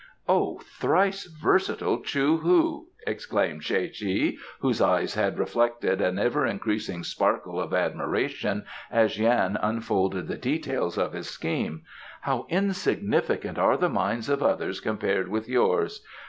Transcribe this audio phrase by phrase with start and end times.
[0.27, 7.03] "O thrice versatile Chou hu!" exclaimed Tsae che, whose eyes had reflected an ever increasing
[7.03, 11.83] sparkle of admiration as Yan unfolded the details of his scheme,
[12.21, 16.03] "how insignificant are the minds of others compared with yours!